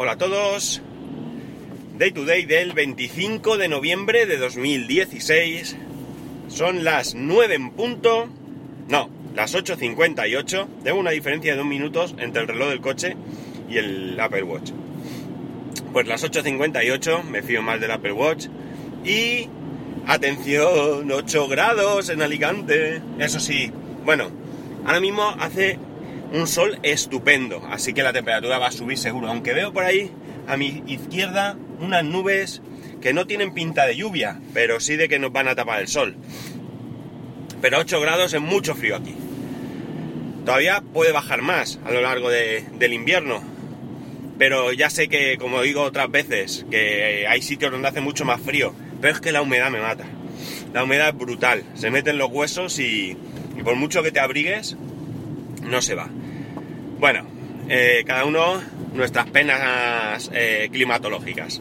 Hola 0.00 0.12
a 0.12 0.16
todos. 0.16 0.80
Day 1.98 2.12
to 2.12 2.24
day 2.24 2.44
del 2.44 2.72
25 2.72 3.58
de 3.58 3.66
noviembre 3.66 4.26
de 4.26 4.36
2016. 4.36 5.76
Son 6.46 6.84
las 6.84 7.16
9 7.16 7.56
en 7.56 7.70
punto. 7.72 8.28
No, 8.86 9.10
las 9.34 9.56
8.58. 9.56 10.68
Tengo 10.84 11.00
una 11.00 11.10
diferencia 11.10 11.50
de 11.50 11.58
dos 11.58 11.66
minutos 11.66 12.14
entre 12.18 12.42
el 12.42 12.46
reloj 12.46 12.68
del 12.68 12.80
coche 12.80 13.16
y 13.68 13.78
el 13.78 14.20
Apple 14.20 14.44
Watch. 14.44 14.70
Pues 15.92 16.06
las 16.06 16.22
8.58, 16.22 17.24
me 17.24 17.42
fío 17.42 17.60
más 17.60 17.80
del 17.80 17.90
Apple 17.90 18.12
Watch. 18.12 18.46
Y 19.04 19.48
atención, 20.06 21.10
8 21.10 21.48
grados 21.48 22.08
en 22.08 22.22
Alicante. 22.22 23.02
Eso 23.18 23.40
sí, 23.40 23.72
bueno, 24.04 24.30
ahora 24.86 25.00
mismo 25.00 25.24
hace 25.40 25.76
un 26.32 26.46
sol 26.46 26.78
estupendo, 26.82 27.66
así 27.70 27.94
que 27.94 28.02
la 28.02 28.12
temperatura 28.12 28.58
va 28.58 28.68
a 28.68 28.72
subir 28.72 28.98
seguro, 28.98 29.28
aunque 29.28 29.54
veo 29.54 29.72
por 29.72 29.84
ahí 29.84 30.10
a 30.46 30.56
mi 30.56 30.82
izquierda 30.86 31.56
unas 31.80 32.04
nubes 32.04 32.62
que 33.00 33.12
no 33.12 33.26
tienen 33.26 33.54
pinta 33.54 33.86
de 33.86 33.96
lluvia, 33.96 34.40
pero 34.52 34.80
sí 34.80 34.96
de 34.96 35.08
que 35.08 35.18
nos 35.18 35.32
van 35.32 35.48
a 35.48 35.54
tapar 35.54 35.80
el 35.80 35.88
sol. 35.88 36.16
Pero 37.60 37.78
8 37.78 38.00
grados 38.00 38.34
es 38.34 38.40
mucho 38.40 38.74
frío 38.74 38.96
aquí. 38.96 39.14
Todavía 40.44 40.82
puede 40.92 41.12
bajar 41.12 41.42
más 41.42 41.78
a 41.84 41.90
lo 41.90 42.00
largo 42.00 42.30
del 42.30 42.92
invierno, 42.92 43.42
pero 44.38 44.72
ya 44.72 44.90
sé 44.90 45.08
que, 45.08 45.36
como 45.38 45.62
digo 45.62 45.82
otras 45.82 46.10
veces, 46.10 46.66
que 46.70 47.26
hay 47.28 47.42
sitios 47.42 47.72
donde 47.72 47.88
hace 47.88 48.00
mucho 48.00 48.24
más 48.24 48.40
frío, 48.40 48.74
pero 49.00 49.14
es 49.14 49.20
que 49.20 49.32
la 49.32 49.42
humedad 49.42 49.70
me 49.70 49.80
mata. 49.80 50.04
La 50.72 50.84
humedad 50.84 51.08
es 51.08 51.18
brutal, 51.18 51.64
se 51.74 51.90
mete 51.90 52.10
en 52.10 52.18
los 52.18 52.30
huesos 52.30 52.78
y 52.78 53.16
por 53.64 53.76
mucho 53.76 54.02
que 54.02 54.12
te 54.12 54.20
abrigues, 54.20 54.76
no 55.68 55.82
se 55.82 55.94
va. 55.94 56.08
Bueno, 56.98 57.26
eh, 57.68 58.02
cada 58.06 58.24
uno 58.24 58.62
nuestras 58.94 59.30
penas 59.30 60.30
eh, 60.32 60.68
climatológicas. 60.72 61.60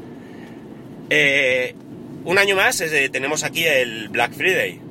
Eh, 1.09 1.76
un 2.23 2.37
año 2.37 2.55
más 2.55 2.84
tenemos 3.12 3.43
aquí 3.43 3.65
el 3.65 4.09
Black 4.09 4.34
Friday. 4.34 4.82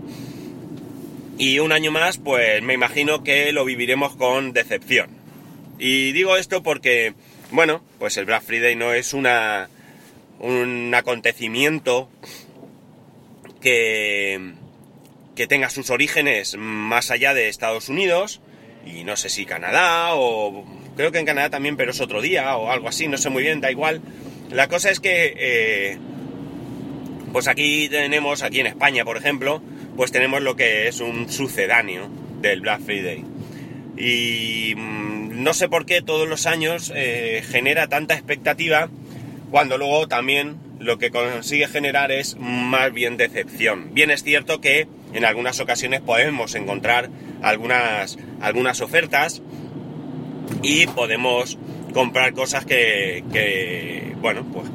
Y 1.39 1.59
un 1.59 1.73
año 1.73 1.91
más, 1.91 2.17
pues 2.19 2.63
me 2.63 2.75
imagino 2.75 3.23
que 3.23 3.53
lo 3.53 3.65
viviremos 3.65 4.17
con 4.17 4.53
decepción. 4.53 5.11
Y 5.79 6.13
digo 6.13 6.37
esto 6.37 6.63
porque, 6.63 7.15
bueno, 7.51 7.83
pues 7.99 8.17
el 8.17 8.25
Black 8.25 8.43
Friday 8.43 8.75
no 8.75 8.95
es 8.95 9.13
una, 9.13 9.69
un 10.39 10.95
acontecimiento 10.95 12.09
que, 13.61 14.55
que 15.35 15.47
tenga 15.47 15.69
sus 15.69 15.91
orígenes 15.91 16.57
más 16.57 17.11
allá 17.11 17.35
de 17.35 17.49
Estados 17.49 17.91
Unidos, 17.91 18.41
y 18.87 19.05
no 19.05 19.17
sé 19.17 19.29
si 19.29 19.45
Canadá 19.45 20.15
o 20.15 20.65
creo 20.97 21.13
que 21.13 21.19
en 21.19 21.27
Canadá 21.27 21.51
también, 21.51 21.77
pero 21.77 21.91
es 21.91 22.01
otro 22.01 22.23
día 22.23 22.57
o 22.57 22.71
algo 22.71 22.89
así, 22.89 23.09
no 23.09 23.19
sé 23.19 23.29
muy 23.29 23.43
bien, 23.43 23.61
da 23.61 23.71
igual. 23.71 24.01
La 24.51 24.69
cosa 24.69 24.91
es 24.91 25.01
que, 25.01 25.35
eh, 25.37 25.99
pues 27.33 27.49
aquí 27.49 27.89
tenemos, 27.89 28.43
aquí 28.43 28.61
en 28.61 28.67
España, 28.67 29.05
por 29.05 29.17
ejemplo, 29.17 29.61
pues 29.97 30.13
tenemos 30.13 30.43
lo 30.43 30.57
que 30.57 30.89
es 30.89 31.01
un 31.01 31.29
sucedáneo 31.31 32.09
del 32.41 32.61
Black 32.61 32.81
Friday. 32.81 33.25
Y 33.97 34.75
mm, 34.77 35.43
no 35.43 35.53
sé 35.55 35.69
por 35.69 35.87
qué 35.87 36.03
todos 36.03 36.29
los 36.29 36.47
años 36.47 36.93
eh, 36.95 37.43
genera 37.49 37.89
tanta 37.89 38.15
expectativa 38.15 38.89
cuando 39.51 39.79
luego 39.79 40.07
también 40.09 40.57
lo 40.79 40.99
que 40.99 41.11
consigue 41.11 41.69
generar 41.69 42.13
es 42.13 42.37
más 42.39 42.93
bien 42.93 43.17
decepción. 43.17 43.95
Bien 43.95 44.11
es 44.11 44.23
cierto 44.23 44.61
que 44.61 44.87
en 45.13 45.25
algunas 45.25 45.61
ocasiones 45.61 46.01
podemos 46.01 46.55
encontrar 46.55 47.09
algunas, 47.47 48.19
algunas 48.41 48.81
ofertas 48.81 49.41
y 50.63 50.87
podemos 50.89 51.59
comprar 51.95 52.33
cosas 52.35 52.67
que, 52.67 54.13
bueno, 54.21 54.45
pues 54.53 54.69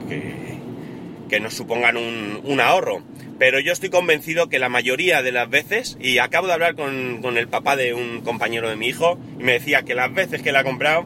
que, 1.29 1.39
nos 1.39 1.53
supongan 1.53 1.97
un, 1.97 2.59
ahorro. 2.59 3.03
Pero 3.39 3.59
yo 3.59 3.73
estoy 3.73 3.89
convencido 3.89 4.49
que 4.49 4.59
la 4.59 4.69
mayoría 4.69 5.21
de 5.23 5.31
las 5.31 5.49
veces, 5.49 5.97
y 5.99 6.19
acabo 6.19 6.47
de 6.47 6.53
hablar 6.53 6.75
con, 6.75 7.37
el 7.37 7.47
papá 7.47 7.75
de 7.75 7.93
un 7.93 8.21
compañero 8.21 8.69
de 8.69 8.75
mi 8.75 8.87
hijo, 8.87 9.17
y 9.39 9.43
me 9.43 9.53
decía 9.53 9.83
que 9.83 9.95
las 9.95 10.13
veces 10.13 10.41
que 10.41 10.51
la 10.51 10.59
ha 10.59 10.63
comprado 10.63 11.05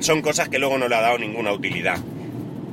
son 0.00 0.22
cosas 0.22 0.48
que 0.48 0.58
luego 0.58 0.78
no 0.78 0.88
le 0.88 0.96
ha 0.96 1.00
dado 1.00 1.18
ninguna 1.18 1.52
utilidad. 1.52 1.98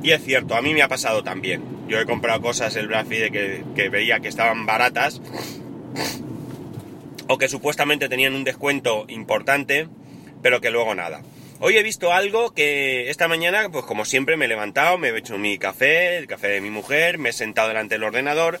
Y 0.02 0.10
es 0.10 0.22
cierto, 0.22 0.54
a 0.54 0.62
mí 0.62 0.74
me 0.74 0.82
ha 0.82 0.88
pasado 0.88 1.22
también. 1.22 1.62
Yo 1.88 2.00
he 2.00 2.04
comprado 2.04 2.40
cosas 2.40 2.74
el 2.76 2.88
Black 2.88 3.06
Friday 3.06 3.62
que 3.74 3.88
veía 3.88 4.20
que 4.20 4.28
estaban 4.28 4.66
baratas 4.66 5.20
o 7.28 7.38
que 7.38 7.48
supuestamente 7.48 8.08
tenían 8.08 8.34
un 8.34 8.44
descuento 8.44 9.04
importante, 9.08 9.88
pero 10.42 10.60
que 10.60 10.70
luego 10.70 10.94
nada. 10.94 11.22
Hoy 11.60 11.76
he 11.78 11.82
visto 11.82 12.12
algo 12.12 12.52
que 12.52 13.08
esta 13.10 13.28
mañana, 13.28 13.68
pues 13.70 13.84
como 13.84 14.04
siempre, 14.04 14.36
me 14.36 14.44
he 14.44 14.48
levantado, 14.48 14.98
me 14.98 15.08
he 15.08 15.18
hecho 15.18 15.38
mi 15.38 15.56
café, 15.58 16.18
el 16.18 16.26
café 16.26 16.48
de 16.48 16.60
mi 16.60 16.70
mujer, 16.70 17.18
me 17.18 17.30
he 17.30 17.32
sentado 17.32 17.68
delante 17.68 17.94
del 17.94 18.04
ordenador 18.04 18.60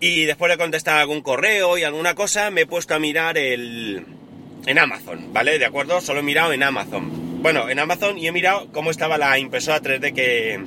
y 0.00 0.24
después 0.24 0.50
de 0.50 0.58
contestar 0.58 0.96
algún 1.00 1.22
correo 1.22 1.76
y 1.76 1.84
alguna 1.84 2.14
cosa, 2.14 2.50
me 2.50 2.62
he 2.62 2.66
puesto 2.66 2.94
a 2.94 2.98
mirar 2.98 3.36
el... 3.36 4.04
en 4.66 4.78
Amazon, 4.78 5.32
¿vale? 5.32 5.58
De 5.58 5.66
acuerdo, 5.66 6.00
solo 6.00 6.20
he 6.20 6.22
mirado 6.22 6.52
en 6.52 6.62
Amazon. 6.62 7.42
Bueno, 7.42 7.68
en 7.68 7.78
Amazon 7.78 8.18
y 8.18 8.26
he 8.26 8.32
mirado 8.32 8.68
cómo 8.72 8.90
estaba 8.90 9.18
la 9.18 9.38
impresora 9.38 9.80
3D 9.80 10.12
que, 10.12 10.60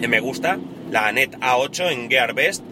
que 0.00 0.08
me 0.08 0.20
gusta, 0.20 0.58
la 0.90 1.10
Net 1.12 1.32
A8 1.40 1.90
en 1.90 2.08
GearBest 2.08 2.62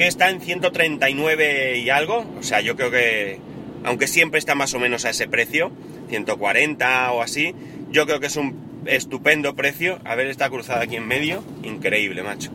que 0.00 0.06
está 0.06 0.30
en 0.30 0.40
139 0.40 1.76
y 1.76 1.90
algo, 1.90 2.24
o 2.38 2.42
sea, 2.42 2.62
yo 2.62 2.74
creo 2.74 2.90
que, 2.90 3.38
aunque 3.84 4.06
siempre 4.06 4.38
está 4.38 4.54
más 4.54 4.72
o 4.72 4.78
menos 4.78 5.04
a 5.04 5.10
ese 5.10 5.28
precio, 5.28 5.72
140 6.08 7.12
o 7.12 7.20
así, 7.20 7.54
yo 7.90 8.06
creo 8.06 8.18
que 8.18 8.28
es 8.28 8.36
un 8.36 8.82
estupendo 8.86 9.54
precio. 9.54 9.98
A 10.06 10.14
ver, 10.14 10.28
está 10.28 10.48
cruzada 10.48 10.84
aquí 10.84 10.96
en 10.96 11.06
medio, 11.06 11.44
increíble, 11.64 12.22
macho. 12.22 12.50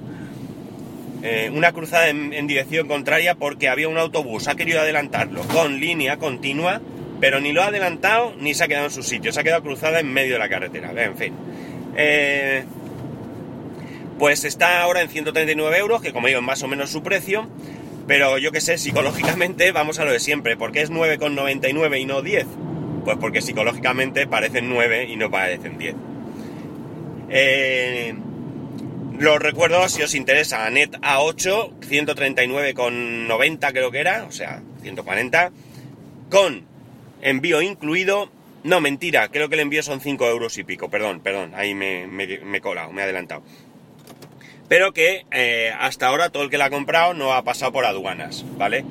Eh, 1.21 1.51
una 1.53 1.71
cruzada 1.71 2.09
en, 2.09 2.47
dirección 2.47 2.87
contraria 2.87 3.35
porque 3.35 3.69
había 3.69 3.89
un 3.89 3.99
autobús, 3.99 4.47
ha 4.47 4.55
querido 4.55 4.81
adelantarlo 4.81 5.43
con 5.43 5.79
línea 5.79 6.17
continua, 6.17 6.81
pero 7.19 7.39
ni 7.41 7.53
lo 7.53 7.61
ha 7.61 7.67
adelantado 7.67 8.33
ni 8.39 8.55
se 8.55 8.63
ha 8.63 8.67
quedado 8.67 8.85
en 8.85 8.91
su 8.91 9.03
sitio, 9.03 9.31
se 9.31 9.41
ha 9.41 9.43
quedado 9.43 9.61
cruzada 9.61 9.99
en 9.99 10.11
medio 10.11 10.33
de 10.33 10.39
la 10.39 10.49
carretera. 10.49 10.91
En 10.97 11.15
fin. 11.15 11.33
Eh, 11.95 12.63
pues 14.17 14.45
está 14.45 14.81
ahora 14.81 15.01
en 15.01 15.09
139 15.09 15.77
euros, 15.77 16.01
que 16.01 16.13
como 16.13 16.27
digo 16.27 16.39
es 16.39 16.45
más 16.45 16.63
o 16.63 16.67
menos 16.67 16.89
su 16.89 17.03
precio, 17.03 17.47
pero 18.07 18.37
yo 18.37 18.51
que 18.51 18.61
sé, 18.61 18.77
psicológicamente 18.77 19.71
vamos 19.71 19.99
a 19.99 20.05
lo 20.05 20.11
de 20.11 20.19
siempre, 20.19 20.55
¿por 20.57 20.71
qué 20.71 20.81
es 20.81 20.91
9,99 20.91 21.99
y 21.99 22.05
no 22.05 22.21
10? 22.21 22.45
Pues 23.03 23.17
porque 23.17 23.41
psicológicamente 23.41 24.27
parecen 24.27 24.69
9 24.69 25.07
y 25.09 25.15
no 25.15 25.29
parecen 25.29 25.77
10. 25.77 25.95
Eh, 27.29 28.13
los 29.19 29.39
recuerdo 29.39 29.87
si 29.89 30.03
os 30.03 30.13
interesa, 30.13 30.69
Net 30.69 30.91
A8, 31.01 31.79
139,90 31.79 33.71
creo 33.71 33.91
que 33.91 33.99
era, 33.99 34.25
o 34.25 34.31
sea, 34.31 34.61
140, 34.81 35.51
con 36.29 36.63
envío 37.21 37.61
incluido. 37.61 38.29
No, 38.63 38.81
mentira, 38.81 39.27
creo 39.29 39.47
que 39.47 39.55
el 39.55 39.61
envío 39.61 39.83
son 39.83 40.01
5 40.01 40.27
euros 40.27 40.57
y 40.57 40.63
pico, 40.63 40.89
perdón, 40.89 41.19
perdón, 41.19 41.51
ahí 41.55 41.75
me, 41.75 42.07
me, 42.07 42.39
me 42.39 42.57
he 42.57 42.61
colado, 42.61 42.91
me 42.91 43.01
he 43.01 43.03
adelantado 43.03 43.43
pero 44.67 44.93
que 44.93 45.25
eh, 45.31 45.71
hasta 45.79 46.07
ahora 46.07 46.29
todo 46.29 46.43
el 46.43 46.49
que 46.49 46.57
la 46.57 46.65
ha 46.65 46.69
comprado 46.69 47.13
no 47.13 47.33
ha 47.33 47.43
pasado 47.43 47.71
por 47.71 47.85
aduanas, 47.85 48.45
¿vale? 48.57 48.85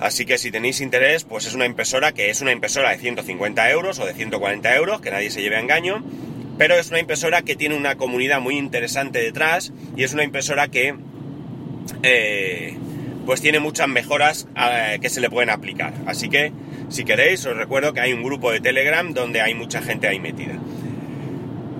Así 0.00 0.24
que 0.24 0.38
si 0.38 0.50
tenéis 0.50 0.80
interés, 0.80 1.24
pues 1.24 1.46
es 1.46 1.54
una 1.54 1.66
impresora 1.66 2.12
que 2.12 2.30
es 2.30 2.40
una 2.40 2.52
impresora 2.52 2.90
de 2.90 2.98
150 2.98 3.70
euros 3.70 3.98
o 3.98 4.06
de 4.06 4.14
140 4.14 4.76
euros, 4.76 5.00
que 5.00 5.10
nadie 5.10 5.30
se 5.30 5.42
lleve 5.42 5.56
a 5.56 5.60
engaño, 5.60 6.04
pero 6.56 6.76
es 6.76 6.88
una 6.90 7.00
impresora 7.00 7.42
que 7.42 7.56
tiene 7.56 7.76
una 7.76 7.96
comunidad 7.96 8.40
muy 8.40 8.56
interesante 8.56 9.20
detrás 9.20 9.72
y 9.96 10.04
es 10.04 10.12
una 10.12 10.24
impresora 10.24 10.68
que 10.68 10.94
eh, 12.02 12.76
pues 13.26 13.40
tiene 13.40 13.58
muchas 13.60 13.88
mejoras 13.88 14.48
eh, 14.56 14.98
que 15.00 15.08
se 15.08 15.20
le 15.20 15.30
pueden 15.30 15.50
aplicar. 15.50 15.92
Así 16.06 16.28
que 16.28 16.52
si 16.90 17.04
queréis, 17.04 17.44
os 17.44 17.56
recuerdo 17.56 17.92
que 17.92 18.00
hay 18.00 18.12
un 18.12 18.22
grupo 18.22 18.52
de 18.52 18.60
Telegram 18.60 19.12
donde 19.12 19.40
hay 19.40 19.54
mucha 19.54 19.82
gente 19.82 20.08
ahí 20.08 20.20
metida. 20.20 20.54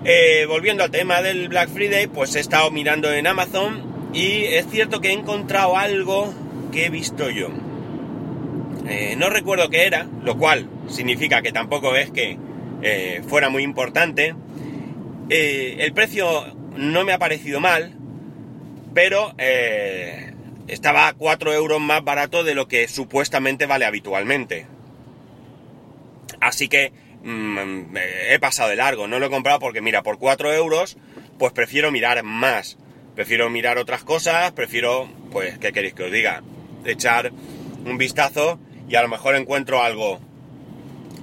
Eh, 0.05 0.45
volviendo 0.47 0.83
al 0.83 0.91
tema 0.91 1.21
del 1.21 1.49
Black 1.49 1.69
Friday, 1.69 2.07
pues 2.07 2.33
he 2.35 2.39
estado 2.39 2.71
mirando 2.71 3.11
en 3.11 3.27
Amazon 3.27 4.09
y 4.13 4.45
es 4.45 4.65
cierto 4.67 5.01
que 5.01 5.09
he 5.09 5.13
encontrado 5.13 5.77
algo 5.77 6.33
que 6.71 6.85
he 6.85 6.89
visto 6.89 7.29
yo. 7.29 7.49
Eh, 8.87 9.15
no 9.17 9.29
recuerdo 9.29 9.69
qué 9.69 9.85
era, 9.85 10.07
lo 10.23 10.37
cual 10.37 10.69
significa 10.87 11.41
que 11.41 11.51
tampoco 11.51 11.95
es 11.95 12.11
que 12.11 12.37
eh, 12.81 13.21
fuera 13.27 13.49
muy 13.49 13.63
importante. 13.63 14.35
el 15.29 15.93
precio 15.93 16.45
no 16.77 17.03
me 17.03 17.11
ha 17.11 17.19
parecido 17.19 17.59
mal, 17.59 17.93
pero 18.93 19.33
estaba 20.67 21.13
4 21.13 21.53
euros 21.53 21.81
más 21.81 22.03
barato 22.03 22.43
de 22.43 22.55
lo 22.55 22.67
que 22.67 22.87
supuestamente 22.87 23.65
vale 23.65 23.85
habitualmente. 23.85 24.65
Así 26.39 26.69
que 26.69 26.93
Mm, 27.23 27.97
he 28.29 28.39
pasado 28.39 28.69
de 28.69 28.75
largo, 28.75 29.07
no 29.07 29.19
lo 29.19 29.25
he 29.25 29.29
comprado 29.29 29.59
porque 29.59 29.81
mira, 29.81 30.03
por 30.03 30.19
4 30.19 30.53
euros, 30.53 30.97
pues 31.37 31.51
prefiero 31.51 31.91
mirar 31.91 32.23
más, 32.23 32.77
prefiero 33.15 33.49
mirar 33.49 33.77
otras 33.77 34.03
cosas, 34.03 34.51
prefiero, 34.53 35.09
pues, 35.31 35.57
¿qué 35.57 35.71
queréis 35.71 35.93
que 35.93 36.03
os 36.03 36.11
diga? 36.11 36.43
Echar 36.85 37.31
un 37.85 37.97
vistazo 37.97 38.59
y 38.87 38.95
a 38.95 39.01
lo 39.01 39.09
mejor 39.09 39.35
encuentro 39.35 39.83
algo, 39.83 40.19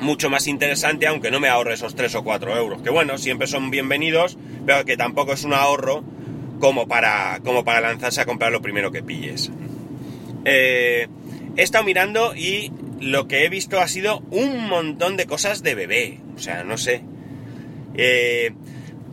mucho 0.01 0.29
más 0.31 0.47
interesante, 0.47 1.07
aunque 1.07 1.31
no 1.31 1.41
me 1.41 1.49
ahorre 1.49 1.75
esos 1.75 1.95
3 1.95 2.15
o 2.17 2.25
4 2.25 2.57
euros. 2.57 2.83
Que 2.83 2.91
bueno, 2.91 3.19
siempre 3.19 3.47
son 3.47 3.71
bienvenidos, 3.71 4.37
pero 4.67 4.85
que 4.85 4.97
tampoco 4.97 5.33
es 5.33 5.45
un 5.45 5.55
ahorro 5.55 6.05
como 6.61 6.87
para, 6.87 7.41
como 7.45 7.65
para 7.65 7.81
lanzarse 7.81 8.21
a 8.21 8.27
comprar 8.27 8.53
lo 8.53 8.63
primero 8.63 8.91
que 8.91 9.03
pilles. 9.03 9.51
Eh, 10.45 11.09
he 11.57 11.63
estado 11.63 11.85
mirando 11.85 12.35
y 12.35 12.71
lo 13.01 13.29
que 13.29 13.45
he 13.45 13.49
visto 13.49 13.81
ha 13.81 13.89
sido 13.89 14.21
un 14.31 14.69
montón 14.69 15.17
de 15.17 15.27
cosas 15.27 15.63
de 15.63 15.75
bebé. 15.75 16.21
O 16.37 16.39
sea, 16.39 16.65
no 16.65 16.79
sé. 16.79 17.03
Eh, 17.95 18.53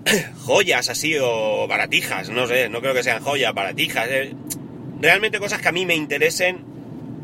joyas 0.39 0.89
así 0.89 1.15
o 1.21 1.67
baratijas, 1.67 2.29
no 2.29 2.47
sé, 2.47 2.69
no 2.69 2.81
creo 2.81 2.93
que 2.93 3.03
sean 3.03 3.21
joyas, 3.21 3.53
baratijas. 3.53 4.07
Eh. 4.09 4.35
realmente 4.99 5.39
cosas 5.39 5.61
que 5.61 5.69
a 5.69 5.71
mí 5.71 5.85
me 5.85 5.95
interesen, 5.95 6.59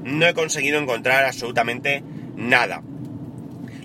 no 0.04 0.28
he 0.28 0.34
conseguido 0.34 0.80
encontrar 0.80 1.26
absolutamente 1.26 2.04
nada. 2.36 2.82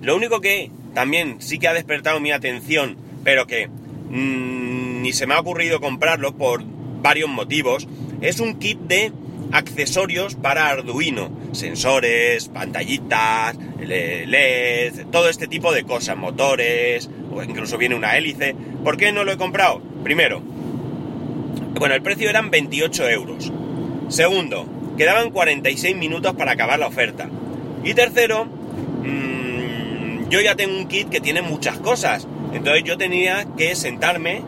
Lo 0.01 0.17
único 0.17 0.41
que 0.41 0.71
también 0.95 1.41
sí 1.41 1.59
que 1.59 1.69
ha 1.69 1.75
despertado 1.75 2.21
mi 2.21 2.31
atención, 2.31 2.97
pero 3.25 3.47
que 3.47 3.69
mm, 3.69 5.03
ni 5.03 5.13
se 5.13 5.27
me 5.27 5.35
ha 5.35 5.41
ocurrido 5.41 5.81
comprarlo 5.81 6.37
por 6.37 6.63
varios 7.03 7.29
motivos, 7.29 7.89
es 8.21 8.41
un 8.41 8.59
kit 8.59 8.79
de 8.81 9.13
accesorios 9.53 10.35
para 10.35 10.69
Arduino, 10.69 11.31
sensores, 11.55 12.49
pantallitas, 12.49 13.57
LED, 13.79 15.07
todo 15.11 15.29
este 15.29 15.47
tipo 15.47 15.73
de 15.73 15.85
cosas, 15.85 16.17
motores, 16.17 17.09
o 17.33 17.43
incluso 17.43 17.79
viene 17.79 17.95
una 17.95 18.17
hélice. 18.17 18.55
¿Por 18.83 18.97
qué 18.97 19.13
no 19.13 19.25
lo 19.25 19.33
he 19.33 19.37
comprado? 19.37 19.81
Primero, 20.03 20.41
bueno, 21.79 21.95
el 21.95 22.03
precio 22.03 22.31
eran 22.31 22.51
28 22.51 23.09
euros. 23.11 23.53
Segundo, 24.09 24.67
quedaban 24.97 25.31
46 25.31 25.97
minutos 25.97 26.35
para 26.35 26.53
acabar 26.53 26.79
la 26.79 26.87
oferta. 26.87 27.29
Y 27.83 27.95
tercero, 27.95 28.45
mmm, 28.45 30.29
yo 30.31 30.41
ya 30.41 30.55
tengo 30.55 30.77
un 30.77 30.89
kit 30.89 31.09
que 31.09 31.21
tiene 31.21 31.43
muchas 31.43 31.79
cosas. 31.79 32.27
Entonces 32.53 32.85
yo 32.85 32.97
tenía 32.97 33.47
que 33.57 33.75
sentarme, 33.75 34.43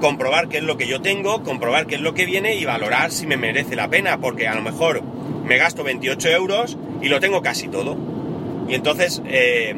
comprobar 0.00 0.48
qué 0.48 0.58
es 0.58 0.62
lo 0.62 0.76
que 0.76 0.86
yo 0.86 1.02
tengo, 1.02 1.42
comprobar 1.42 1.86
qué 1.86 1.96
es 1.96 2.00
lo 2.00 2.14
que 2.14 2.26
viene 2.26 2.54
y 2.54 2.64
valorar 2.64 3.10
si 3.10 3.26
me 3.26 3.36
merece 3.36 3.74
la 3.74 3.88
pena. 3.88 4.18
Porque 4.20 4.46
a 4.46 4.54
lo 4.54 4.62
mejor 4.62 5.02
me 5.52 5.58
gasto 5.58 5.84
28 5.84 6.30
euros 6.30 6.78
y 7.02 7.08
lo 7.10 7.20
tengo 7.20 7.42
casi 7.42 7.68
todo. 7.68 7.94
Y 8.70 8.74
entonces 8.74 9.20
eh, 9.26 9.76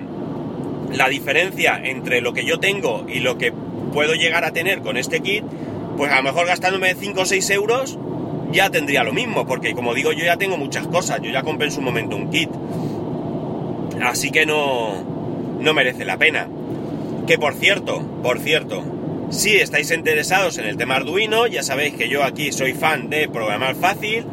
la 0.93 1.09
diferencia 1.09 1.81
entre 1.83 2.21
lo 2.21 2.33
que 2.33 2.45
yo 2.45 2.61
tengo 2.61 3.07
y 3.09 3.19
lo 3.19 3.39
que 3.39 3.53
puedo 3.93 4.15
llegar 4.15 4.45
a 4.45 4.53
tener 4.53 4.83
con 4.83 4.97
este 4.97 5.19
kit, 5.19 5.43
pues 5.97 6.13
a 6.13 6.19
lo 6.19 6.23
mejor 6.23 6.47
gastándome 6.47 6.95
5 6.95 7.21
o 7.21 7.27
6 7.27 7.51
euros 7.51 7.99
ya 8.53 8.71
tendría 8.71 9.03
lo 9.03 9.13
mismo, 9.13 9.49
porque 9.49 9.75
como 9.75 9.95
digo, 9.95 10.13
yo 10.13 10.25
ya 10.25 10.37
tengo 10.37 10.57
muchas 10.57 10.87
cosas, 10.87 11.21
yo 11.21 11.31
ya 11.33 11.43
compré 11.43 11.67
en 11.67 11.73
su 11.73 11.81
momento 11.81 12.15
un 12.15 12.31
kit. 12.31 12.51
Así 14.01 14.31
que 14.31 14.47
no, 14.47 15.03
no 15.59 15.75
merece 15.75 16.05
la 16.05 16.19
pena. 16.19 16.47
Que 17.27 17.37
por 17.37 17.55
cierto, 17.55 18.01
por 18.23 18.39
cierto, 18.39 18.85
si 19.31 19.57
estáis 19.57 19.91
interesados 19.91 20.57
en 20.59 20.67
el 20.67 20.77
tema 20.77 20.95
Arduino, 20.95 21.49
ya 21.49 21.65
sabéis 21.65 21.95
que 21.95 22.09
yo 22.09 22.23
aquí 22.23 22.53
soy 22.53 22.75
fan 22.75 23.11
de 23.11 23.29
programar 23.29 23.75
fácil, 23.75 24.25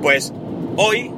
pues 0.00 0.32
hoy 0.76 1.10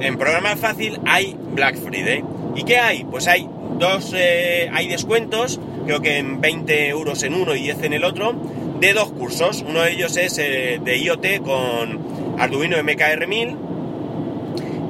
en 0.00 0.16
programar 0.16 0.56
fácil 0.58 1.00
hay 1.06 1.36
Black 1.54 1.76
Friday. 1.76 2.24
¿Y 2.54 2.64
qué 2.64 2.78
hay? 2.78 3.04
Pues 3.04 3.26
hay 3.26 3.48
dos, 3.78 4.12
eh, 4.16 4.70
hay 4.72 4.88
descuentos, 4.88 5.60
creo 5.86 6.00
que 6.00 6.18
en 6.18 6.40
20 6.40 6.88
euros 6.88 7.22
en 7.22 7.34
uno 7.34 7.54
y 7.54 7.62
10 7.62 7.82
en 7.84 7.92
el 7.92 8.04
otro, 8.04 8.34
de 8.80 8.92
dos 8.92 9.12
cursos. 9.12 9.64
Uno 9.68 9.82
de 9.82 9.92
ellos 9.92 10.16
es 10.16 10.38
eh, 10.38 10.80
de 10.82 10.98
IoT 10.98 11.42
con 11.42 12.38
Arduino 12.38 12.76
MKR1000 12.76 13.56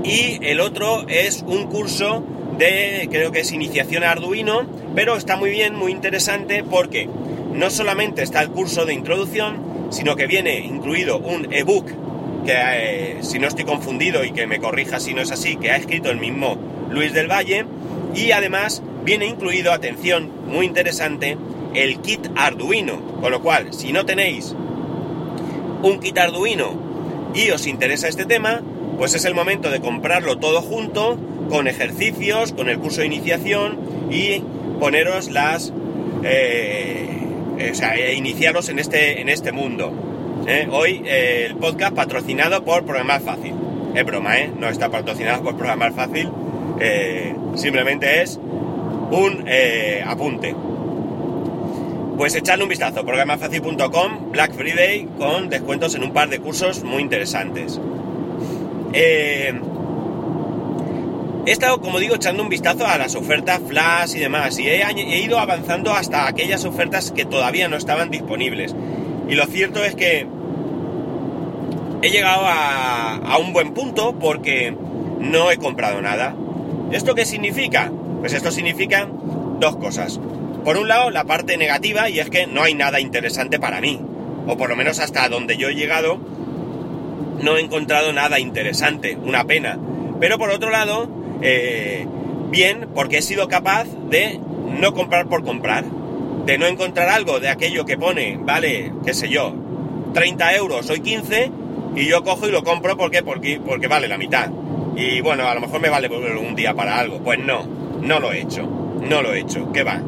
y 0.04 0.38
el 0.42 0.60
otro 0.60 1.06
es 1.08 1.44
un 1.46 1.66
curso 1.66 2.24
de, 2.56 3.08
creo 3.10 3.30
que 3.32 3.40
es 3.40 3.52
iniciación 3.52 4.04
a 4.04 4.12
Arduino, 4.12 4.66
pero 4.94 5.16
está 5.16 5.36
muy 5.36 5.50
bien, 5.50 5.74
muy 5.74 5.92
interesante 5.92 6.64
porque 6.64 7.08
no 7.52 7.70
solamente 7.70 8.22
está 8.22 8.42
el 8.42 8.50
curso 8.50 8.84
de 8.84 8.94
introducción, 8.94 9.88
sino 9.90 10.16
que 10.16 10.26
viene 10.26 10.58
incluido 10.60 11.18
un 11.18 11.52
ebook 11.52 11.86
que, 12.48 12.54
eh, 12.56 13.16
si 13.20 13.38
no 13.38 13.46
estoy 13.46 13.66
confundido 13.66 14.24
y 14.24 14.32
que 14.32 14.46
me 14.46 14.58
corrija 14.58 15.00
si 15.00 15.12
no 15.12 15.20
es 15.20 15.30
así, 15.30 15.56
que 15.56 15.70
ha 15.70 15.76
escrito 15.76 16.10
el 16.10 16.18
mismo 16.18 16.56
Luis 16.90 17.12
del 17.12 17.30
Valle, 17.30 17.66
y 18.14 18.30
además 18.30 18.82
viene 19.04 19.26
incluido, 19.26 19.70
atención, 19.70 20.30
muy 20.46 20.64
interesante, 20.64 21.36
el 21.74 22.00
kit 22.00 22.26
Arduino. 22.36 23.02
Con 23.20 23.32
lo 23.32 23.42
cual, 23.42 23.74
si 23.74 23.92
no 23.92 24.06
tenéis 24.06 24.54
un 25.82 26.00
kit 26.00 26.16
Arduino 26.16 26.72
y 27.34 27.50
os 27.50 27.66
interesa 27.66 28.08
este 28.08 28.24
tema, 28.24 28.62
pues 28.96 29.12
es 29.12 29.26
el 29.26 29.34
momento 29.34 29.70
de 29.70 29.80
comprarlo 29.80 30.38
todo 30.38 30.62
junto, 30.62 31.18
con 31.50 31.68
ejercicios, 31.68 32.54
con 32.54 32.70
el 32.70 32.78
curso 32.78 33.02
de 33.02 33.08
iniciación 33.08 33.78
y 34.10 34.42
poneros 34.80 35.30
las... 35.30 35.70
Eh, 36.24 37.10
o 37.70 37.74
sea, 37.74 37.94
e 37.94 38.14
iniciaros 38.14 38.70
en 38.70 38.78
este, 38.78 39.20
en 39.20 39.28
este 39.28 39.52
mundo. 39.52 40.07
¿Eh? 40.48 40.68
Hoy 40.70 41.02
eh, 41.04 41.46
el 41.46 41.56
podcast 41.56 41.94
patrocinado 41.94 42.64
por 42.64 42.84
Programar 42.84 43.20
Fácil. 43.20 43.54
Es 43.94 44.04
broma, 44.04 44.38
¿eh? 44.38 44.50
No 44.58 44.68
está 44.68 44.88
patrocinado 44.88 45.42
por 45.42 45.56
Programar 45.56 45.92
Fácil. 45.92 46.30
simplemente 47.54 48.22
es 48.22 48.36
un 48.36 49.44
apunte. 50.04 50.54
Pues 52.18 52.34
echadle 52.34 52.64
un 52.64 52.68
vistazo, 52.68 53.04
programafacil.com, 53.04 54.32
Black 54.32 54.52
Friday, 54.52 55.06
con 55.18 55.48
descuentos 55.48 55.94
en 55.94 56.02
un 56.02 56.12
par 56.12 56.28
de 56.28 56.40
cursos 56.40 56.82
muy 56.82 57.00
interesantes. 57.00 57.80
Eh, 58.92 59.54
he 61.46 61.50
estado, 61.52 61.80
como 61.80 62.00
digo, 62.00 62.16
echando 62.16 62.42
un 62.42 62.48
vistazo 62.48 62.88
a 62.88 62.98
las 62.98 63.14
ofertas 63.14 63.60
flash 63.68 64.16
y 64.16 64.18
demás, 64.18 64.58
y 64.58 64.66
he, 64.66 65.20
ido 65.20 65.38
avanzando 65.38 65.92
hasta 65.92 66.26
aquellas 66.26 66.64
ofertas 66.64 67.12
que 67.12 67.24
todavía 67.24 67.68
no 67.68 67.76
estaban 67.76 68.10
disponibles. 68.10 68.74
Y 69.28 69.36
lo 69.36 69.46
cierto 69.46 69.84
es 69.84 69.94
que 69.94 70.26
he 72.02 72.10
llegado 72.10 72.42
a, 72.46 73.38
un 73.38 73.52
buen 73.52 73.72
punto 73.72 74.18
porque 74.18 74.74
no 75.20 75.50
he 75.50 75.56
comprado 75.56 76.00
nada. 76.00 76.34
¿Esto 76.92 77.14
qué 77.14 77.24
significa? 77.24 77.92
Pues 78.20 78.32
esto 78.32 78.50
significa 78.50 79.08
dos 79.58 79.76
cosas. 79.76 80.20
Por 80.64 80.76
un 80.76 80.88
lado, 80.88 81.10
la 81.10 81.24
parte 81.24 81.56
negativa, 81.56 82.08
y 82.08 82.18
es 82.18 82.30
que 82.30 82.46
no 82.46 82.62
hay 82.62 82.74
nada 82.74 83.00
interesante 83.00 83.58
para 83.58 83.80
mí. 83.80 84.00
O 84.46 84.56
por 84.56 84.68
lo 84.68 84.76
menos 84.76 84.98
hasta 84.98 85.28
donde 85.28 85.56
yo 85.56 85.68
he 85.68 85.74
llegado, 85.74 86.18
no 87.42 87.56
he 87.56 87.60
encontrado 87.60 88.12
nada 88.12 88.38
interesante. 88.38 89.16
Una 89.16 89.44
pena. 89.44 89.78
Pero 90.20 90.38
por 90.38 90.50
otro 90.50 90.70
lado, 90.70 91.08
eh, 91.42 92.06
bien, 92.50 92.88
porque 92.94 93.18
he 93.18 93.22
sido 93.22 93.48
capaz 93.48 93.86
de 94.08 94.40
no 94.80 94.94
comprar 94.94 95.28
por 95.28 95.44
comprar. 95.44 95.84
De 96.46 96.58
no 96.58 96.66
encontrar 96.66 97.08
algo 97.08 97.40
de 97.40 97.48
aquello 97.48 97.84
que 97.84 97.98
pone, 97.98 98.38
vale, 98.40 98.92
qué 99.04 99.12
sé 99.12 99.28
yo, 99.28 99.54
30 100.14 100.56
euros, 100.56 100.88
hoy 100.88 101.00
15, 101.00 101.52
y 101.96 102.06
yo 102.06 102.22
cojo 102.22 102.48
y 102.48 102.52
lo 102.52 102.62
compro, 102.62 102.96
¿por 102.96 103.10
qué? 103.10 103.22
Porque, 103.22 103.60
porque 103.64 103.88
vale 103.88 104.08
la 104.08 104.18
mitad. 104.18 104.50
Y 104.96 105.20
bueno, 105.20 105.46
a 105.46 105.54
lo 105.54 105.60
mejor 105.60 105.80
me 105.80 105.88
vale 105.88 106.08
un 106.08 106.54
día 106.54 106.74
para 106.74 106.98
algo. 106.98 107.18
Pues 107.18 107.38
no, 107.38 107.66
no 108.00 108.20
lo 108.20 108.32
he 108.32 108.40
hecho. 108.40 108.68
No 109.08 109.22
lo 109.22 109.32
he 109.32 109.40
hecho. 109.40 109.70
¿Qué 109.72 109.82
va? 109.82 110.02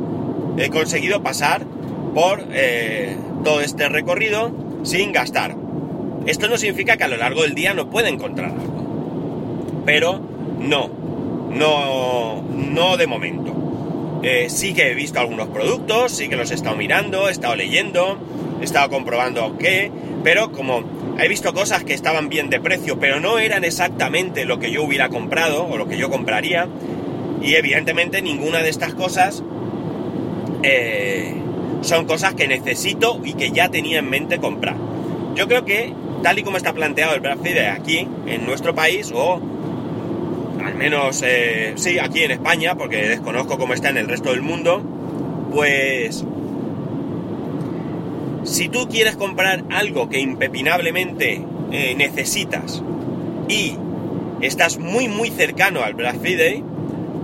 he 0.58 0.68
conseguido 0.68 1.22
pasar 1.22 1.64
por 2.14 2.44
eh, 2.52 3.16
todo 3.44 3.60
este 3.60 3.88
recorrido 3.88 4.52
sin 4.82 5.12
gastar. 5.12 5.56
Esto 6.26 6.48
no 6.48 6.58
significa 6.58 6.96
que 6.96 7.04
a 7.04 7.08
lo 7.08 7.16
largo 7.16 7.42
del 7.42 7.54
día 7.54 7.72
no 7.72 7.88
pueda 7.88 8.08
encontrar 8.08 8.50
algo. 8.50 9.82
Pero 9.86 10.20
no, 10.60 10.90
no, 11.50 12.42
no 12.42 12.96
de 12.96 13.06
momento. 13.06 13.54
Eh, 14.22 14.50
sí 14.50 14.74
que 14.74 14.90
he 14.90 14.94
visto 14.94 15.18
algunos 15.18 15.48
productos, 15.48 16.12
sí 16.12 16.28
que 16.28 16.36
los 16.36 16.50
he 16.50 16.54
estado 16.54 16.76
mirando, 16.76 17.28
he 17.28 17.32
estado 17.32 17.56
leyendo, 17.56 18.18
he 18.60 18.64
estado 18.64 18.90
comprobando 18.90 19.56
qué, 19.56 19.90
pero 20.22 20.52
como 20.52 20.82
he 21.18 21.28
visto 21.28 21.52
cosas 21.52 21.84
que 21.84 21.94
estaban 21.94 22.28
bien 22.28 22.50
de 22.50 22.60
precio, 22.60 22.98
pero 22.98 23.20
no 23.20 23.38
eran 23.38 23.64
exactamente 23.64 24.44
lo 24.44 24.58
que 24.58 24.70
yo 24.70 24.82
hubiera 24.82 25.08
comprado 25.08 25.66
o 25.66 25.76
lo 25.76 25.88
que 25.88 25.98
yo 25.98 26.10
compraría, 26.10 26.68
y 27.42 27.54
evidentemente 27.54 28.22
ninguna 28.22 28.62
de 28.62 28.68
estas 28.68 28.94
cosas 28.94 29.42
eh, 30.62 31.34
son 31.82 32.06
cosas 32.06 32.34
que 32.34 32.46
necesito 32.46 33.20
y 33.24 33.34
que 33.34 33.50
ya 33.50 33.70
tenía 33.70 34.00
en 34.00 34.10
mente 34.10 34.38
comprar. 34.38 34.76
Yo 35.34 35.48
creo 35.48 35.64
que, 35.64 35.92
tal 36.22 36.38
y 36.38 36.42
como 36.42 36.56
está 36.56 36.72
planteado 36.72 37.14
el 37.14 37.20
Black 37.20 37.40
Friday 37.40 37.66
aquí, 37.66 38.06
en 38.26 38.46
nuestro 38.46 38.74
país, 38.74 39.10
o 39.14 39.40
al 40.64 40.74
menos, 40.74 41.22
eh, 41.24 41.72
sí, 41.76 41.98
aquí 41.98 42.22
en 42.22 42.32
España, 42.32 42.74
porque 42.74 43.08
desconozco 43.08 43.58
cómo 43.58 43.72
está 43.72 43.88
en 43.88 43.96
el 43.96 44.08
resto 44.08 44.30
del 44.30 44.42
mundo, 44.42 44.82
pues 45.52 46.24
si 48.44 48.68
tú 48.68 48.88
quieres 48.88 49.16
comprar 49.16 49.64
algo 49.70 50.08
que 50.08 50.20
impepinablemente 50.20 51.44
eh, 51.72 51.94
necesitas 51.96 52.82
y 53.48 53.76
estás 54.40 54.78
muy 54.78 55.08
muy 55.08 55.30
cercano 55.30 55.82
al 55.82 55.94
Black 55.94 56.18
Friday, 56.20 56.62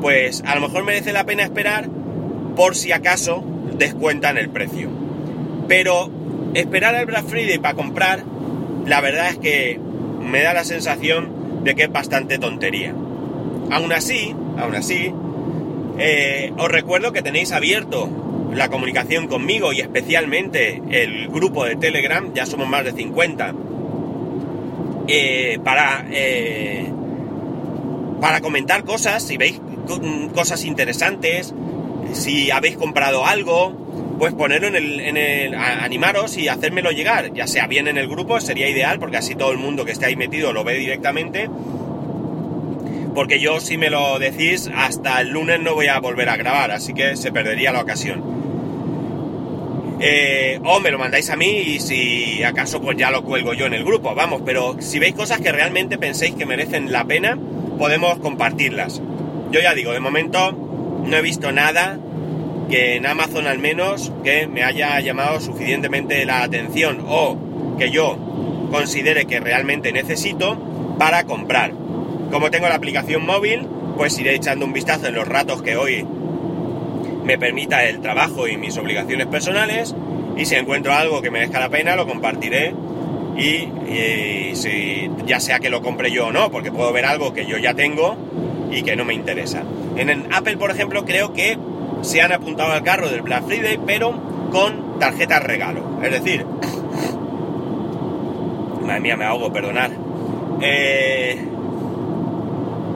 pues 0.00 0.42
a 0.46 0.54
lo 0.54 0.60
mejor 0.60 0.84
merece 0.84 1.12
la 1.12 1.24
pena 1.24 1.42
esperar 1.42 1.88
por 2.54 2.74
si 2.76 2.92
acaso 2.92 3.44
descuentan 3.78 4.38
el 4.38 4.48
precio. 4.50 4.88
Pero 5.68 6.10
esperar 6.54 6.94
al 6.94 7.06
Black 7.06 7.26
Friday 7.26 7.58
para 7.58 7.74
comprar, 7.74 8.24
la 8.86 9.00
verdad 9.00 9.30
es 9.30 9.38
que 9.38 9.80
me 10.22 10.42
da 10.42 10.54
la 10.54 10.64
sensación 10.64 11.64
de 11.64 11.74
que 11.74 11.84
es 11.84 11.92
bastante 11.92 12.38
tontería. 12.38 12.94
Aún 13.70 13.92
así, 13.92 14.34
aún 14.58 14.74
así, 14.74 15.12
Eh, 15.98 16.52
os 16.58 16.70
recuerdo 16.70 17.12
que 17.12 17.22
tenéis 17.22 17.52
abierto 17.52 18.10
la 18.52 18.68
comunicación 18.68 19.28
conmigo 19.28 19.72
y 19.72 19.80
especialmente 19.80 20.82
el 20.90 21.28
grupo 21.28 21.64
de 21.64 21.76
Telegram, 21.76 22.32
ya 22.34 22.46
somos 22.46 22.68
más 22.68 22.84
de 22.84 22.92
50, 22.92 23.54
eh, 25.08 25.58
para, 25.62 26.06
eh, 26.10 26.90
para 28.20 28.40
comentar 28.40 28.84
cosas, 28.84 29.22
si 29.22 29.36
veis 29.36 29.60
cosas 30.34 30.64
interesantes, 30.64 31.54
si 32.12 32.50
habéis 32.50 32.76
comprado 32.76 33.24
algo, 33.24 34.16
pues 34.18 34.34
ponerlo 34.34 34.68
en 34.68 34.76
el, 34.76 35.00
en 35.00 35.16
el 35.16 35.54
animaros 35.54 36.36
y 36.36 36.48
hacérmelo 36.48 36.90
llegar, 36.90 37.32
ya 37.34 37.46
sea 37.46 37.66
bien 37.66 37.86
en 37.86 37.98
el 37.98 38.08
grupo, 38.08 38.40
sería 38.40 38.68
ideal, 38.68 38.98
porque 38.98 39.18
así 39.18 39.34
todo 39.34 39.52
el 39.52 39.58
mundo 39.58 39.84
que 39.84 39.92
esté 39.92 40.06
ahí 40.06 40.16
metido 40.16 40.52
lo 40.52 40.64
ve 40.64 40.74
directamente, 40.74 41.48
porque 43.16 43.40
yo 43.40 43.60
si 43.60 43.78
me 43.78 43.88
lo 43.88 44.18
decís, 44.18 44.70
hasta 44.76 45.22
el 45.22 45.30
lunes 45.30 45.58
no 45.60 45.74
voy 45.74 45.86
a 45.86 45.98
volver 46.00 46.28
a 46.28 46.36
grabar, 46.36 46.70
así 46.70 46.92
que 46.92 47.16
se 47.16 47.32
perdería 47.32 47.72
la 47.72 47.80
ocasión. 47.80 48.22
Eh, 49.98 50.60
o 50.62 50.80
me 50.80 50.90
lo 50.90 50.98
mandáis 50.98 51.30
a 51.30 51.36
mí 51.36 51.48
y 51.48 51.80
si 51.80 52.42
acaso 52.42 52.82
pues 52.82 52.98
ya 52.98 53.10
lo 53.10 53.24
cuelgo 53.24 53.54
yo 53.54 53.64
en 53.64 53.72
el 53.72 53.84
grupo, 53.84 54.14
vamos, 54.14 54.42
pero 54.44 54.76
si 54.80 54.98
veis 54.98 55.14
cosas 55.14 55.40
que 55.40 55.50
realmente 55.50 55.96
penséis 55.96 56.34
que 56.34 56.44
merecen 56.44 56.92
la 56.92 57.06
pena, 57.06 57.38
podemos 57.78 58.18
compartirlas. 58.18 59.00
Yo 59.50 59.60
ya 59.60 59.72
digo, 59.72 59.92
de 59.92 60.00
momento 60.00 60.52
no 60.52 61.16
he 61.16 61.22
visto 61.22 61.50
nada 61.52 61.98
que 62.68 62.96
en 62.96 63.06
Amazon 63.06 63.46
al 63.46 63.58
menos 63.58 64.12
que 64.24 64.46
me 64.46 64.62
haya 64.62 65.00
llamado 65.00 65.40
suficientemente 65.40 66.26
la 66.26 66.42
atención 66.42 67.02
o 67.08 67.38
que 67.78 67.90
yo 67.90 68.18
considere 68.70 69.24
que 69.24 69.40
realmente 69.40 69.90
necesito 69.90 70.58
para 70.98 71.24
comprar. 71.24 71.72
Como 72.30 72.50
tengo 72.50 72.68
la 72.68 72.74
aplicación 72.74 73.24
móvil, 73.24 73.66
pues 73.96 74.18
iré 74.18 74.34
echando 74.34 74.66
un 74.66 74.72
vistazo 74.72 75.06
en 75.06 75.14
los 75.14 75.26
ratos 75.26 75.62
que 75.62 75.76
hoy 75.76 76.06
me 77.24 77.38
permita 77.38 77.84
el 77.84 78.00
trabajo 78.00 78.46
y 78.46 78.56
mis 78.56 78.76
obligaciones 78.76 79.26
personales 79.26 79.94
y 80.36 80.44
si 80.44 80.54
encuentro 80.54 80.92
algo 80.92 81.22
que 81.22 81.30
merezca 81.30 81.58
la 81.58 81.68
pena 81.68 81.96
lo 81.96 82.06
compartiré 82.06 82.74
y, 83.36 84.54
si 84.54 85.10
ya 85.26 85.40
sea 85.40 85.58
que 85.58 85.68
lo 85.68 85.82
compre 85.82 86.10
yo 86.10 86.28
o 86.28 86.32
no, 86.32 86.50
porque 86.50 86.72
puedo 86.72 86.92
ver 86.92 87.04
algo 87.04 87.34
que 87.34 87.46
yo 87.46 87.58
ya 87.58 87.74
tengo 87.74 88.16
y 88.70 88.82
que 88.82 88.96
no 88.96 89.04
me 89.04 89.12
interesa. 89.12 89.62
En 89.96 90.32
Apple, 90.32 90.56
por 90.56 90.70
ejemplo, 90.70 91.04
creo 91.04 91.32
que 91.32 91.58
se 92.00 92.22
han 92.22 92.32
apuntado 92.32 92.72
al 92.72 92.82
carro 92.82 93.10
del 93.10 93.22
Black 93.22 93.44
Friday, 93.44 93.78
pero 93.84 94.48
con 94.50 94.98
tarjetas 94.98 95.42
regalo. 95.42 96.00
Es 96.02 96.12
decir, 96.12 96.46
madre 98.82 99.00
mía, 99.00 99.16
me 99.16 99.24
ahogo, 99.24 99.52
perdonar. 99.52 99.90
Eh, 100.62 101.46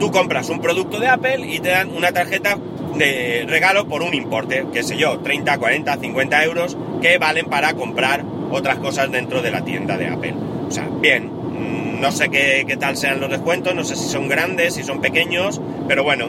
tú 0.00 0.10
compras 0.10 0.48
un 0.48 0.60
producto 0.60 0.98
de 0.98 1.06
Apple 1.06 1.46
y 1.46 1.60
te 1.60 1.68
dan 1.68 1.94
una 1.94 2.10
tarjeta 2.10 2.58
de 2.96 3.44
regalo 3.46 3.86
por 3.86 4.02
un 4.02 4.14
importe, 4.14 4.66
qué 4.72 4.82
sé 4.82 4.96
yo, 4.96 5.20
30, 5.20 5.58
40, 5.58 5.96
50 5.98 6.44
euros, 6.44 6.76
que 7.00 7.18
valen 7.18 7.46
para 7.46 7.74
comprar 7.74 8.24
otras 8.50 8.78
cosas 8.78 9.12
dentro 9.12 9.42
de 9.42 9.50
la 9.50 9.62
tienda 9.62 9.96
de 9.96 10.08
Apple. 10.08 10.34
O 10.66 10.70
sea, 10.70 10.88
bien, 11.00 11.26
mm, 11.26 12.00
no 12.00 12.10
sé 12.10 12.30
qué, 12.30 12.76
tal 12.80 12.96
sean 12.96 13.20
los 13.20 13.30
descuentos, 13.30 13.74
no 13.74 13.84
sé 13.84 13.94
si 13.94 14.08
son 14.08 14.28
grandes, 14.28 14.74
si 14.74 14.82
son 14.82 15.00
pequeños, 15.00 15.60
pero 15.86 16.02
bueno, 16.02 16.28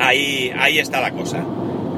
ahí, 0.00 0.52
ahí 0.56 0.78
está 0.78 1.00
la 1.00 1.10
cosa. 1.10 1.44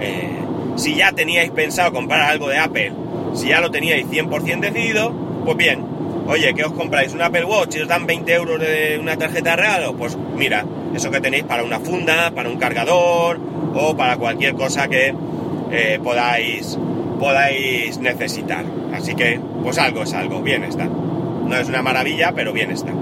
Eh, 0.01 0.39
si 0.77 0.95
ya 0.95 1.13
teníais 1.13 1.51
pensado 1.51 1.93
comprar 1.93 2.23
algo 2.23 2.49
de 2.49 2.59
Apple, 2.59 2.93
si 3.35 3.49
ya 3.49 3.61
lo 3.61 3.71
teníais 3.71 4.07
100% 4.07 4.61
decidido, 4.61 5.13
pues 5.45 5.57
bien, 5.57 5.85
oye, 6.29 6.55
que 6.55 6.63
os 6.63 6.73
compráis 6.73 7.13
un 7.15 7.23
Apple 7.23 7.45
Watch 7.45 7.77
y 7.77 7.81
os 7.81 7.89
dan 7.89 8.07
20 8.07 8.33
euros 8.35 8.61
de 8.61 8.99
una 9.01 9.17
tarjeta 9.17 9.51
de 9.51 9.57
regalo, 9.57 9.95
pues 9.97 10.17
mira, 10.37 10.65
eso 10.95 11.11
que 11.11 11.21
tenéis 11.21 11.45
para 11.45 11.65
una 11.65 11.81
funda, 11.81 12.31
para 12.31 12.51
un 12.51 12.59
cargador 12.59 13.41
o 13.75 13.97
para 13.97 14.17
cualquier 14.19 14.55
cosa 14.55 14.89
que 14.89 15.15
eh, 15.71 15.99
podáis, 16.03 16.79
podáis 17.19 17.99
necesitar. 17.99 18.65
Así 18.93 19.15
que, 19.15 19.41
pues 19.63 19.79
algo 19.79 20.03
es 20.03 20.13
algo, 20.13 20.43
bien 20.43 20.65
está. 20.65 20.85
No 20.85 21.57
es 21.57 21.69
una 21.69 21.83
maravilla, 21.83 22.33
pero 22.35 22.53
bien 22.53 22.71
está. 22.71 22.93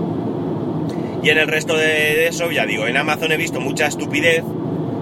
Y 1.23 1.30
en 1.30 1.38
el 1.38 1.49
resto 1.49 1.76
de 1.76 2.28
eso, 2.28 2.52
ya 2.52 2.64
digo, 2.64 2.87
en 2.87 2.97
Amazon 2.97 3.33
he 3.33 3.37
visto 3.37 3.61
mucha 3.61 3.88
estupidez, 3.88 4.45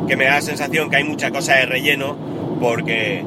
que 0.08 0.16
me 0.16 0.24
da 0.24 0.36
la 0.36 0.40
sensación 0.40 0.88
que 0.88 0.96
hay 0.96 1.04
mucha 1.04 1.30
cosa 1.30 1.56
de 1.56 1.66
relleno, 1.66 2.16
porque 2.60 3.22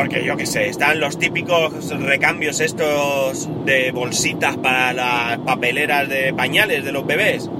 porque 0.00 0.24
yo 0.24 0.34
qué 0.34 0.46
sé, 0.46 0.66
están 0.66 0.98
los 0.98 1.18
típicos 1.18 1.90
recambios 2.00 2.60
estos 2.60 3.50
de 3.66 3.90
bolsitas 3.92 4.56
para 4.56 4.94
las 4.94 5.38
papeleras 5.40 6.08
de 6.08 6.32
pañales 6.32 6.86
de 6.86 6.90
los 6.90 7.06
bebés. 7.06 7.50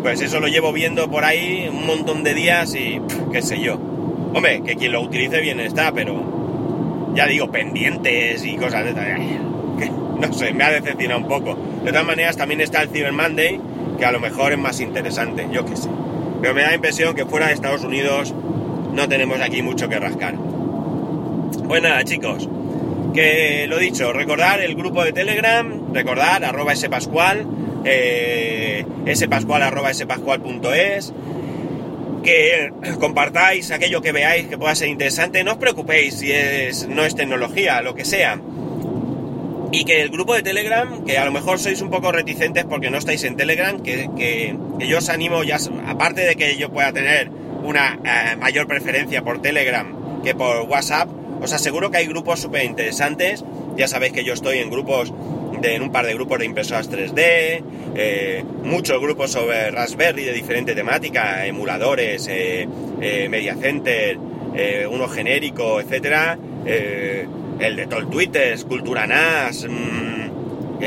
Pues 0.00 0.22
eso 0.22 0.40
lo 0.40 0.48
llevo 0.48 0.72
viendo 0.72 1.10
por 1.10 1.22
ahí 1.22 1.68
un 1.70 1.86
montón 1.86 2.24
de 2.24 2.32
días 2.32 2.74
y 2.74 2.98
qué 3.30 3.42
sé 3.42 3.60
yo. 3.60 3.74
Hombre, 3.74 4.62
que 4.62 4.76
quien 4.76 4.92
lo 4.92 5.02
utilice 5.02 5.42
bien 5.42 5.60
está, 5.60 5.92
pero 5.92 7.12
ya 7.14 7.26
digo, 7.26 7.50
pendientes 7.50 8.42
y 8.42 8.56
cosas 8.56 8.86
de 8.86 8.94
que 9.78 9.90
no 9.90 10.32
sé, 10.32 10.54
me 10.54 10.64
ha 10.64 10.70
decepcionado 10.70 11.20
un 11.20 11.28
poco. 11.28 11.58
De 11.84 11.90
todas 11.90 12.06
maneras, 12.06 12.38
también 12.38 12.62
está 12.62 12.80
el 12.80 12.88
Cyber 12.88 13.12
Monday, 13.12 13.60
que 13.98 14.06
a 14.06 14.12
lo 14.12 14.18
mejor 14.18 14.52
es 14.52 14.58
más 14.58 14.80
interesante, 14.80 15.46
yo 15.52 15.66
qué 15.66 15.76
sé. 15.76 15.90
Pero 16.40 16.54
me 16.54 16.62
da 16.62 16.68
la 16.68 16.74
impresión 16.76 17.14
que 17.14 17.26
fuera 17.26 17.48
de 17.48 17.52
Estados 17.52 17.84
Unidos 17.84 18.34
no 18.94 19.08
tenemos 19.10 19.42
aquí 19.42 19.60
mucho 19.60 19.90
que 19.90 20.00
rascar. 20.00 20.51
Pues 21.72 21.82
nada, 21.82 22.04
chicos, 22.04 22.46
que 23.14 23.66
lo 23.66 23.78
dicho, 23.78 24.12
recordar 24.12 24.60
el 24.60 24.74
grupo 24.74 25.02
de 25.04 25.14
Telegram, 25.14 25.90
recordar 25.94 26.44
arroba 26.44 26.76
spascual, 26.76 27.46
eh, 27.86 28.84
spascual 29.14 29.62
arroba 29.62 29.94
spascual.es, 29.94 31.14
que 32.22 32.70
compartáis 33.00 33.70
aquello 33.70 34.02
que 34.02 34.12
veáis 34.12 34.48
que 34.48 34.58
pueda 34.58 34.74
ser 34.74 34.88
interesante, 34.88 35.44
no 35.44 35.52
os 35.52 35.56
preocupéis 35.56 36.18
si 36.18 36.30
es, 36.30 36.86
no 36.88 37.06
es 37.06 37.14
tecnología, 37.14 37.80
lo 37.80 37.94
que 37.94 38.04
sea. 38.04 38.38
Y 39.72 39.86
que 39.86 40.02
el 40.02 40.10
grupo 40.10 40.34
de 40.34 40.42
Telegram, 40.42 41.06
que 41.06 41.16
a 41.16 41.24
lo 41.24 41.32
mejor 41.32 41.58
sois 41.58 41.80
un 41.80 41.88
poco 41.88 42.12
reticentes 42.12 42.66
porque 42.66 42.90
no 42.90 42.98
estáis 42.98 43.24
en 43.24 43.34
Telegram, 43.34 43.82
que, 43.82 44.54
yo 44.78 44.98
os 44.98 45.08
animo, 45.08 45.42
ya, 45.42 45.56
aparte 45.86 46.20
de 46.20 46.36
que 46.36 46.58
yo 46.58 46.68
pueda 46.70 46.92
tener 46.92 47.30
una 47.30 47.98
eh, 48.04 48.36
mayor 48.36 48.66
preferencia 48.66 49.22
por 49.22 49.40
Telegram 49.40 50.02
que 50.22 50.34
por 50.34 50.68
WhatsApp, 50.68 51.08
os 51.42 51.52
aseguro 51.52 51.90
que 51.90 51.98
hay 51.98 52.06
grupos 52.06 52.40
súper 52.40 52.64
interesantes. 52.64 53.44
Ya 53.76 53.88
sabéis 53.88 54.12
que 54.12 54.24
yo 54.24 54.32
estoy 54.32 54.58
en 54.58 54.70
grupos 54.70 55.12
de, 55.60 55.74
en 55.74 55.82
un 55.82 55.92
par 55.92 56.06
de 56.06 56.14
grupos 56.14 56.38
de 56.38 56.44
impresoras 56.44 56.90
3D, 56.90 57.62
eh, 57.94 58.44
muchos 58.64 59.00
grupos 59.00 59.32
sobre 59.32 59.70
Raspberry 59.70 60.24
de 60.24 60.32
diferente 60.32 60.74
temática, 60.74 61.46
emuladores, 61.46 62.26
eh, 62.28 62.68
eh, 63.00 63.28
Media 63.28 63.56
Center, 63.56 64.18
uno 64.90 65.08
genérico, 65.08 65.80
etcétera, 65.80 66.38
el 66.66 67.76
de 67.76 67.86
Tol 67.86 68.10
Twitter, 68.10 68.58
Cultura 68.64 69.06
NAS, 69.06 69.66
mm, 69.66 70.82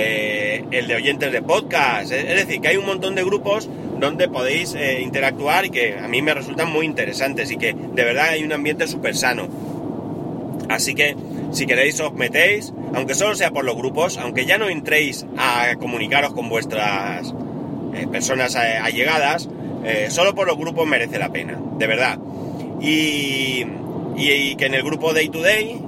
el 0.72 0.88
de 0.88 0.96
oyentes 0.96 1.32
de 1.32 1.42
podcast, 1.42 2.12
es 2.12 2.46
decir, 2.46 2.62
que 2.62 2.68
hay 2.68 2.78
un 2.78 2.86
montón 2.86 3.16
de 3.16 3.24
grupos 3.24 3.68
donde 4.00 4.28
podéis 4.28 4.76
interactuar 5.02 5.66
y 5.66 5.70
que 5.72 5.98
a 5.98 6.08
mí 6.08 6.22
me 6.22 6.36
resultan 6.36 6.72
muy 6.72 6.86
interesantes 6.86 7.50
y 7.50 7.58
que 7.58 7.74
de 7.74 8.04
verdad 8.04 8.30
hay 8.30 8.44
un 8.44 8.54
ambiente 8.54 8.88
súper 8.88 9.16
sano. 9.16 9.48
Así 10.70 10.96
que 10.96 11.16
si 11.52 11.66
queréis 11.66 12.00
os 12.00 12.14
metéis, 12.14 12.74
aunque 12.94 13.14
solo 13.14 13.36
sea 13.36 13.52
por 13.52 13.66
los 13.66 13.76
grupos, 13.76 14.18
aunque 14.18 14.46
ya 14.46 14.58
no 14.58 14.70
entréis 14.70 15.26
a 15.38 15.76
comunicaros 15.80 16.34
con 16.34 16.50
vuestras 16.50 17.34
eh, 17.94 18.08
personas 18.08 18.56
eh, 18.56 18.78
allegadas, 18.82 19.48
eh, 19.84 20.08
solo 20.10 20.34
por 20.36 20.48
los 20.48 20.58
grupos 20.58 20.88
merece 20.88 21.20
la 21.20 21.30
pena, 21.30 21.60
de 21.78 21.88
verdad. 21.88 22.20
Y, 22.82 23.66
que 24.58 24.66
en 24.68 24.74
el 24.74 24.84
grupo 24.84 25.14
Day 25.14 25.28
to 25.28 25.42
Day 25.42 25.82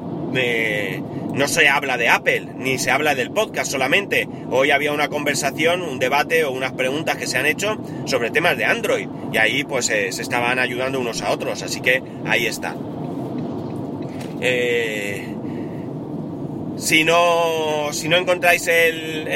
no 1.34 1.48
se 1.48 1.70
habla 1.70 1.98
de 1.98 2.10
Apple, 2.10 2.48
ni 2.58 2.78
se 2.78 2.92
habla 2.92 3.16
del 3.16 3.32
podcast 3.32 3.72
solamente. 3.72 4.28
Hoy 4.52 4.72
había 4.72 4.92
una 4.92 5.08
conversación, 5.08 5.82
un 5.82 6.00
debate 6.00 6.44
o 6.44 6.52
unas 6.52 6.74
preguntas 6.74 7.16
que 7.16 7.28
se 7.28 7.38
han 7.38 7.46
hecho 7.46 7.78
sobre 8.06 8.30
temas 8.30 8.58
de 8.58 8.66
Android. 8.66 9.08
Y 9.32 9.38
ahí 9.38 9.64
pues 9.64 9.86
se 9.86 10.10
estaban 10.10 10.60
ayudando 10.60 11.00
unos 11.00 11.22
a 11.22 11.32
otros, 11.32 11.62
así 11.64 11.80
que 11.80 12.04
ahí 12.26 12.46
está. 12.46 12.76
Eh, 14.42 15.28
si 16.78 17.04
no, 17.04 17.90
si 17.92 18.08
no 18.08 18.18
encontráis 18.18 18.68
el, 18.68 19.28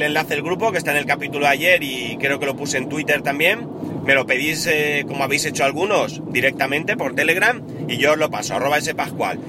enlace 0.00 0.34
del 0.34 0.44
grupo, 0.44 0.70
que 0.70 0.78
está 0.78 0.92
en 0.92 0.98
el 0.98 1.06
capítulo 1.06 1.46
de 1.46 1.52
ayer 1.52 1.82
y 1.82 2.16
creo 2.20 2.38
que 2.38 2.46
lo 2.46 2.56
puse 2.56 2.78
en 2.78 2.88
Twitter 2.88 3.20
también, 3.22 3.68
me 4.04 4.14
lo 4.14 4.26
pedís, 4.26 4.66
eh, 4.66 5.04
como 5.06 5.24
habéis 5.24 5.44
hecho 5.44 5.64
algunos, 5.64 6.22
directamente 6.32 6.96
por 6.96 7.14
Telegram 7.14 7.60
y 7.88 7.96
yo 7.96 8.12
os 8.12 8.18
lo 8.18 8.30
paso, 8.30 8.54
arroba 8.54 8.78
ese 8.78 8.94
pascual. 8.94 9.40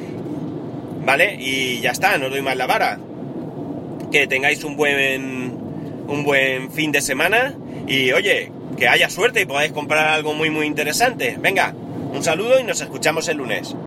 ¿Vale? 1.06 1.38
Y 1.40 1.80
ya 1.82 1.92
está, 1.92 2.18
no 2.18 2.30
doy 2.30 2.42
más 2.42 2.58
la 2.58 2.68
vara. 2.68 3.00
Que 4.12 4.28
tengáis 4.28 4.64
un 4.64 4.76
buen, 4.76 5.54
un 6.08 6.24
buen 6.24 6.72
fin 6.72 6.92
de 6.92 7.02
semana 7.02 7.56
y 7.88 8.12
oye, 8.12 8.52
que 8.78 8.88
haya 8.88 9.10
suerte 9.10 9.42
y 9.42 9.46
podáis 9.46 9.72
comprar 9.72 10.08
algo 10.08 10.34
muy 10.34 10.50
muy 10.50 10.66
interesante. 10.66 11.38
Venga, 11.40 11.74
un 12.12 12.24
saludo 12.24 12.60
y 12.60 12.64
nos 12.64 12.82
escuchamos 12.82 13.28
el 13.28 13.38
lunes. 13.38 13.76